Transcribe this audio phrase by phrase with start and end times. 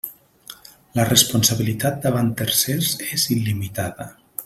[0.99, 4.13] La responsabilitat davant tercers és il·limitada.